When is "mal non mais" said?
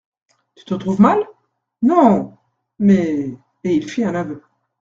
0.99-3.37